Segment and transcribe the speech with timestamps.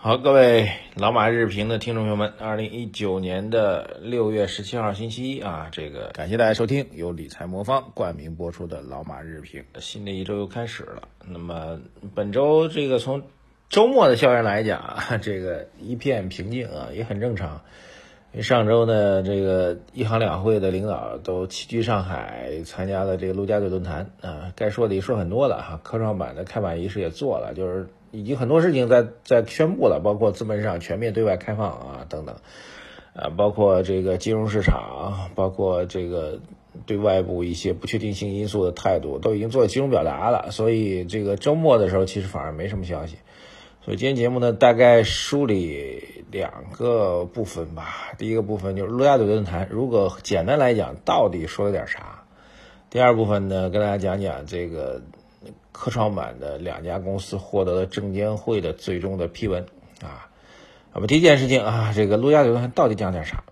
[0.00, 9.64] 好，各位老马日评的听众朋友们，二零一九年的六月十七号星期一啊，这个感谢大家收听由理财魔方冠名播出的老马日评。
[9.80, 11.80] 新的一周又开始了，那么
[12.14, 13.24] 本周这个从
[13.68, 17.60] 周末的效应来讲， 这个一片平静啊，也很正常。
[18.30, 25.80] 因为上周呢，这个一行两会的领导都齐聚上海，参加了这个陆家嘴论坛啊，该说的也说很多了哈。
[25.82, 27.88] 科创板的开板仪式也做了，就是。
[28.10, 32.36] 已经很多事情在在宣布了，包括资本市场全面对外开放啊等等，
[33.14, 36.40] 啊，包括这个金融市场，包括这个
[36.86, 40.50] 对外部一些不确定性因素的态度，都已经做了集中表达了。
[40.52, 43.16] 所以这个周末的时候，其实反而没什么消息。
[43.84, 48.12] 所以今天节目呢，大概梳理两个部分吧。
[48.16, 52.24] 第一个部分就是陆家嘴论坛，如果简单来讲，到底说了点啥？
[52.88, 55.02] 第二部分呢，跟大家讲讲这个。
[55.72, 59.66] 科创板的两家公司获得了证监会的最终的批文
[60.02, 60.28] 啊。
[60.92, 63.44] 那么第一件事情啊，这个陆家嘴到底讲点啥？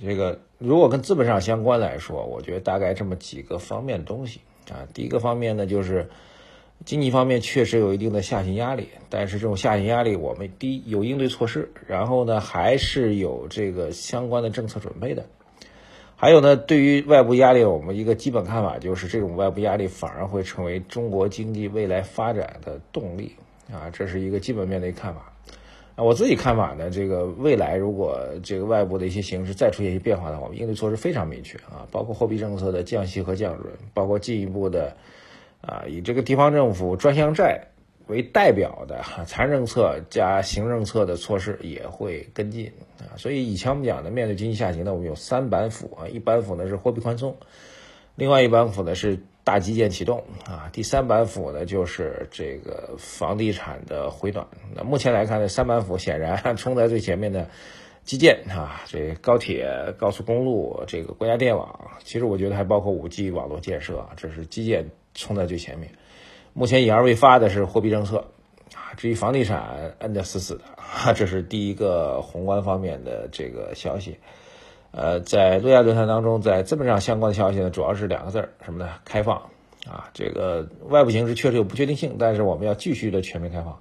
[0.00, 4.86] 这个如果跟资本上相关来说，我觉得大概这么几个方面的东西啊。
[4.94, 6.10] 第一个方面呢，就是
[6.84, 15.26] 经济方面确实有一定的下行压力，但是这种下行压力我们第一有应对措施，然后呢还是有这个相关的政策准备的。
[16.22, 23.34] 还有呢，对于外部压力，我们一个基本看法就是，这种外部压力反而会成为中国经济未来发展的动力
[23.72, 25.32] 啊，这是一个基本面的一个看法。
[25.96, 34.96] 啊，我自己看法呢，这个未来如果这个外部的一些形势再出现一些变化的话，我们应对措施非常明确啊，包括货币政策的降息和降准，包括进一步的
[35.60, 37.66] 啊，以这个地方政府专项债。
[38.08, 47.36] 为代表的财政策加行政策的措施也会跟进啊，所以以前我们讲的面对经济下行呢，我们有三板斧啊，一板斧呢是货币宽松，
[48.16, 54.46] 另外一板斧呢是大基建启动啊，第三板斧呢就是这个房地产的回暖。
[54.74, 57.48] 那目前来看呢，三板斧显然冲在最前面的
[58.04, 65.92] 基建啊，这高铁、高速公路、这个国家电网，其实我觉得还包括五 G 网络建设啊，这是基建冲在最前面。
[66.54, 68.26] 目前隐而未发的是货币政策，
[68.74, 74.18] 啊，至于房地产摁得死死的， 啊，这是第一个宏观方面的这个消息。
[74.90, 78.90] 呃，在陆家论坛当中，在资本上相关的消息呢，主要是两个字儿，什么呢？
[79.06, 79.42] 开放。
[79.88, 83.80] 啊，这个外部形势确实有不确定性，但是我们要继续的全面开放，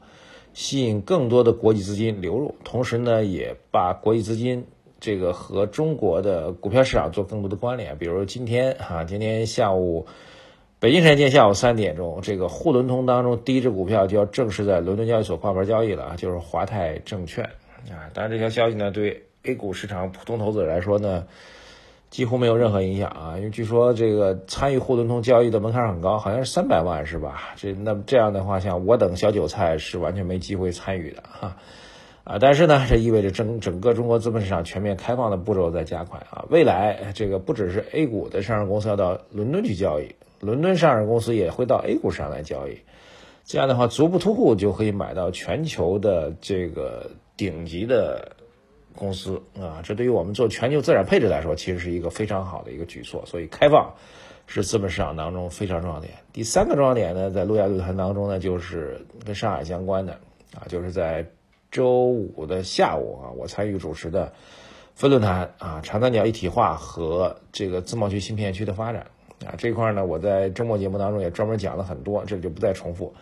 [0.54, 4.66] 吸引更多的国际资金流入，同时呢，也把国际资金
[5.02, 7.98] 这个和中国的股票市场做更多的关联。
[7.98, 10.08] 比如今天，哈，今天下午。
[10.82, 17.46] 北京时间下午三点钟，这个沪伦通当中第一只股票就要正式在伦敦交易所挂牌交易了啊，就是华泰证券
[17.92, 18.10] 啊。
[18.16, 21.28] 当然，这条消息呢，对 A 股市场普通投资者来说呢，
[22.10, 23.34] 几乎没有任何影响啊。
[23.38, 27.54] 因为据说这个参与沪伦通交易的门槛很高，好像是三百万是吧？
[27.58, 31.58] 这那这样的话，像我等小韭菜是完全没机会参与的哈。
[32.24, 36.46] 啊但是呢，这意味着整整个中国资本市场全面开放的步骤在加快啊。
[36.50, 40.16] 未来这个不只是 A 股的上市公司要到伦敦去交易。
[40.40, 42.80] 伦敦上市公司也会到 A 股上来交易，
[43.44, 48.38] 这样的话足不出户就可以买到全球的这个顶级的
[48.96, 49.82] 公司啊！
[49.84, 53.24] 这对于我们做全球资产配置来说，其实是一个非常好的一个举措。
[53.28, 53.94] 所以开放
[54.48, 56.18] 是资本市场当中非常重要的点。
[56.34, 60.14] 第三个重要点呢，在陆家论坛当中呢，就是跟上海相关的
[60.56, 61.28] 啊，就是在
[61.72, 64.34] 周五的下午啊，我参与主持的
[64.94, 69.08] 分论坛啊，长三角一体化和这个自贸区新片区的发展。
[69.46, 73.16] 啊，这块呢，我在周末节目当中也专门讲了很多，这里就不再重复。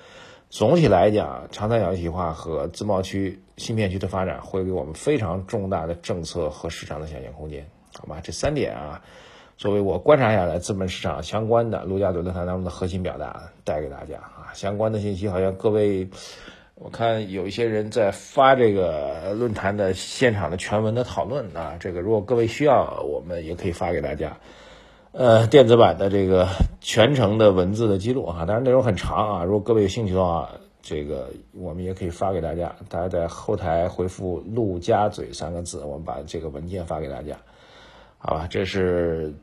[0.49, 8.19] 总体来讲，长三角一体化和自贸区新片区的发展会给我们非常重大的政策和市场的想象空间，好吧？
[8.21, 9.01] 这三点啊，
[9.55, 14.51] 作为我观察下来资本市场相关的陆家嘴论坛当中的核心表达，带给大家啊。
[14.53, 16.09] 相关的信息好像各位，
[16.81, 24.37] 我看有一些人在发这个论坛的现场的全文的讨论啊，这个如果各位需要，我们也可以发给大家。
[25.11, 26.47] 呃，电子版的这个
[26.79, 29.43] 全程的文字的记录啊，当然内容很长啊。
[29.43, 30.49] 如果各位有兴趣的话，
[30.81, 32.73] 这个我们也可以发给大家。
[32.87, 37.35] 大家在后台回复“陆家嘴”三个字，我们把这个文件发给大家，
[38.19, 38.47] 好吧？
[38.49, 39.33] 这是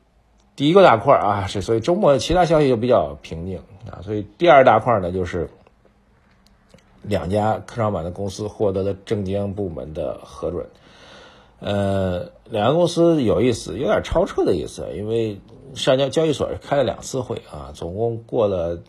[0.55, 3.59] 第一个大块啊，是所以周末其他消息就比较平静
[3.91, 4.01] 啊。
[4.03, 5.51] 所以第二大块呢，就是
[7.07, 10.67] 两家科创板的公司获得了证监部门的核准。
[11.59, 15.41] 呃，两个公司有意思，有点超车的意思，因为
[15.75, 18.83] 上交交易所开了两次会啊，总共过了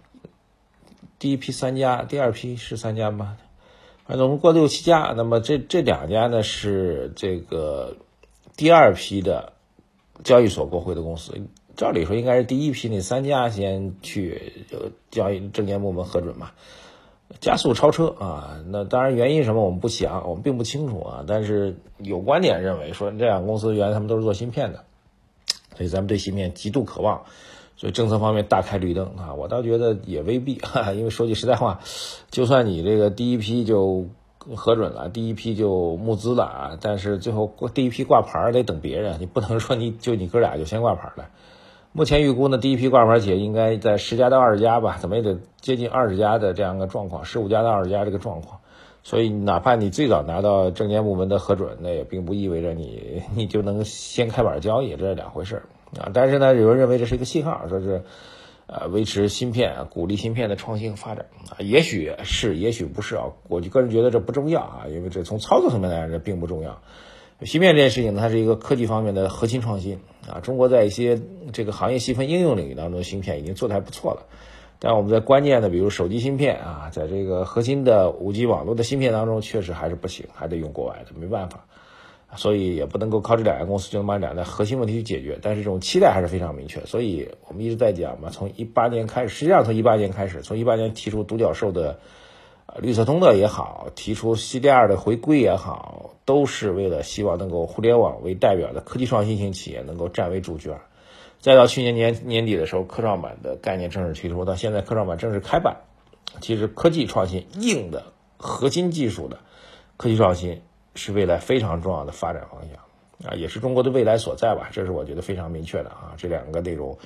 [1.18, 3.38] 第一批三家，第二批是三家吗？
[4.06, 5.14] 反正总共过六七家。
[5.16, 7.96] 那么这这两家呢是这个
[8.58, 9.54] 第二批的
[10.24, 11.34] 交易所过会的公司。
[11.78, 14.66] 照理说应该是第一批那三家先去
[15.12, 16.52] 交易证监部门核准嘛，
[17.40, 18.60] 加速超车啊！
[18.68, 21.26] 那当然原因什么我们不想，我们并不清楚啊。
[21.28, 24.86] 但是有观点认为说这两个公司原来他们都是做芯片的，
[25.76, 27.24] 所以咱们对芯片极度渴望。
[27.76, 31.82] 所以政策方面大开绿灯啊，我倒觉得也未必，哈哈，因为说句实在话，
[32.32, 34.08] 就算你这个第一批就
[34.56, 41.30] 核准了，第一批就募资了啊，但是最后第一批挂牌得等别人，你不能说你就你哥俩就先挂牌了。
[41.94, 48.60] 目前预估呢，第一批挂牌企业应该在十家到二十家吧，怎么也得接近二十家的这样一个状况，十五家到二十家这个状况。
[49.04, 55.63] 所以哪怕你最早拿到证监部门的核准，那也并不意味着你 你就能先开板交易，这是两回事儿。
[56.00, 58.04] 啊，但是呢，有人认为这是一个信号，说是，
[58.68, 63.28] 呃，维持芯片、鼓励芯片的创新发展啊，也许是，也许不是啊。
[63.48, 66.81] 我就个人觉得这不重要啊，因为这从操作层面来讲，这并不重要。
[67.44, 70.39] 芯片这件事情呢，它是一个科技方面的核心创新啊。
[70.42, 71.22] 中国在一些
[71.54, 74.25] 这个行业细分应用领域当中，芯片已经做得还不错了。
[74.80, 81.66] 但我们在关键的，比如手机芯片啊，在这个核心的五 G 网络的芯片当中，确实还是不行，还得用国外的，没办法。
[82.36, 86.86] 所以也不能够靠这两家公司就能把两大核心问题去解决，但是这种期待还是非常明确。
[86.86, 92.00] 所以我们一直在讲嘛，从一八年开始，实际上从一八年开始，从一八年提出独角兽的
[92.80, 100.80] 绿色通的也好，提出 CDR 的回归也好，都是为了希望能够互联网为代表的科技创新型企业能够占为主角。
[101.40, 105.78] 再到去年年年底的时候，科创板的概念正式推出，到现在科创板正式开板，
[106.42, 108.04] 其实科技创新硬的
[108.38, 109.40] 核心技术的
[109.98, 110.62] 科技创新。
[111.00, 114.68] 是未来非常重要的发展方向啊，也是中国的未来所在吧？
[114.72, 116.16] 这是我觉得非常明确的啊。
[116.18, 116.98] 这两个内容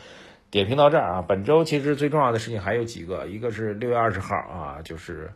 [0.51, 1.25] 点评到这儿啊。
[1.27, 5.31] 本周其实最重要的事情还有几个，一个是六月二十号啊，就是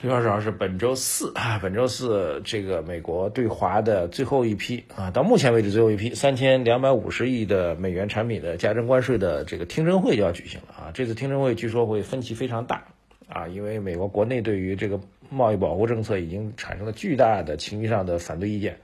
[0.00, 10.90] 六月二十号是本周四啊，本周四这个美国对华的最后一批啊，到目前为止最后一批三千两百五十亿的美元产品的加征关税的这个听证会就要举行了啊。
[10.94, 12.84] 这次听证会据说会分歧非常大
[13.28, 15.00] 啊，因为美国国内对于这个。
[15.34, 18.76] 贸易保护政策已经产生了巨大的情绪上的反对意见，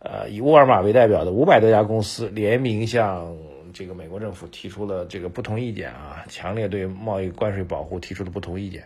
[0.00, 3.36] 呃，以沃尔玛为代表的五百多家公司联名向
[3.80, 8.84] 这个美国政府提出了这个不同意见啊，强烈对贸易关税保护提出的不同意见，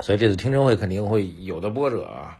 [0.00, 2.38] 所以这次听证会肯定会有的波折啊，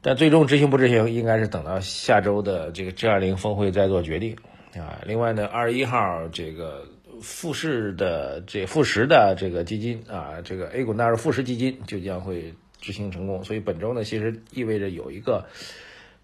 [0.00, 4.34] 但最终执行不执行，应该是等到下周的这个 G 二零峰会再做决定
[4.74, 4.98] 啊。
[5.04, 6.86] 另外呢，二十一号这个。
[7.22, 15.44] 富士的这富时的这个基金啊，这个 A 股纳入富时基金就将会执行成功，所以本周呢，其实意味着有一个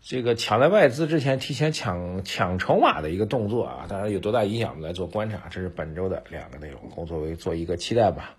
[0.08, 5.48] 这个抢在外资之前提前抢抢筹码的一个动作啊，当然有多大影响，我们来做观察。
[5.50, 8.36] 这是本周的两个内容，工作为做一个期待吧。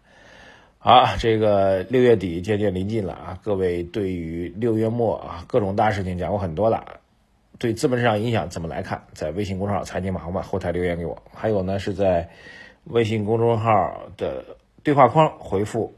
[0.77, 7.01] 好，这个六月底渐渐临近了啊，各位对于六月末啊各种大事情讲过很多了，
[7.59, 9.03] 对资本市场影响怎么来看？
[9.11, 12.29] 在微信公众号“财经马后炮”后台留言给我，还有呢是在。
[12.85, 14.45] 微信公众号的
[14.81, 15.93] 对话框回复“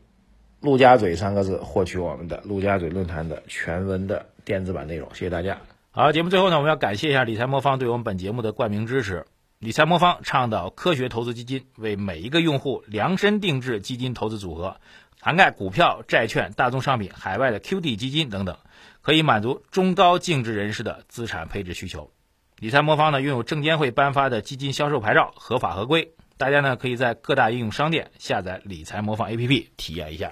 [0.62, 5.08] 陆家嘴”三个字，获取我们的陆家嘴论坛的全文的电子版内容。
[5.14, 5.58] 谢谢大家。
[5.92, 9.26] 好，节目最后呢，我们要感谢一下理财魔方对我们本节目的冠名支持。
[9.60, 14.78] 理财魔方倡导科学投资基金，为每一个用户量身定制基金投资组合，
[15.20, 18.58] 涵盖股票、债券、大宗商品、海外的 QD 基金等等，
[19.02, 22.12] 可以满足中高净值人士的资产配置需求。
[22.58, 26.12] 理财魔方呢，拥有证监会颁发的基金销售牌照，合法合规。
[26.38, 30.32] 大家呢可以在各大应用商店下载理财魔方 APP 体验一下。